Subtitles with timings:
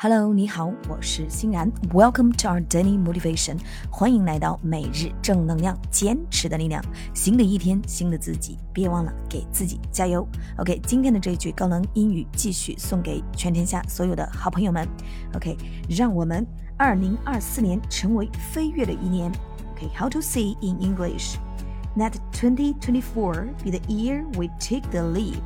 [0.00, 1.72] Hello，你好，我是欣然。
[1.90, 3.58] Welcome to our daily motivation，
[3.90, 6.84] 欢迎来到每日正能量，坚持的力量。
[7.14, 10.28] 新的一天，新的自己，别忘了给自己加油。
[10.58, 14.86] OK，今天的这一句高能英语继续送给全天下所有的好朋友们。
[15.34, 15.56] OK，
[15.88, 19.32] 让我们二零二四年成为飞跃的一年。
[19.72, 25.42] OK，how to say in English？Let 2024 be the year we take the leap.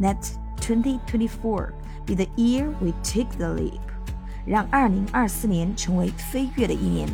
[0.00, 0.18] Let
[0.60, 1.74] 2024 be
[2.06, 3.80] the year we take the leap，
[4.44, 7.08] 让二零二四年成为飞跃的一年。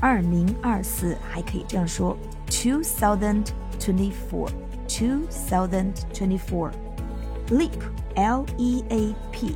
[0.00, 3.46] 二零二四还可以这样说：two thousand
[3.78, 9.54] twenty four，two thousand twenty four。leap，l e a p，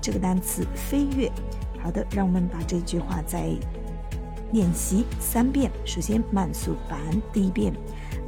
[0.00, 1.30] 这个单词飞跃。
[1.80, 3.46] 好的，让我们把这句话再
[4.52, 5.70] 练习三遍。
[5.84, 6.98] 首先慢速版，
[7.32, 7.72] 第一遍：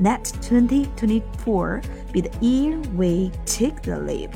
[0.00, 1.82] Let 2024
[2.12, 4.30] be the year we take the leap.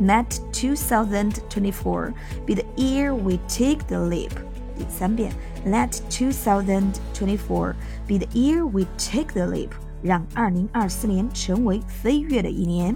[0.00, 2.12] Let 2024
[2.46, 4.30] be the year we take the leap.
[4.76, 5.32] 第三遍
[5.66, 7.74] ，Let 2024
[8.06, 9.70] be the year we take the leap.
[10.00, 12.94] 让2024年成为飞跃的一年。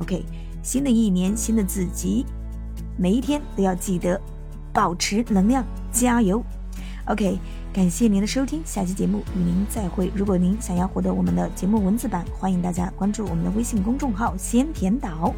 [0.00, 0.22] OK，
[0.62, 2.26] 新的一年，新的自己，
[2.98, 4.20] 每一天都要记得
[4.72, 6.44] 保持能量，加油。
[7.06, 7.38] OK，
[7.72, 10.10] 感谢您的收听，下期节目与您再会。
[10.14, 15.34] 如果您想要获得我们的节目文字版，欢迎大家关注我们的微信公众号“先甜岛”。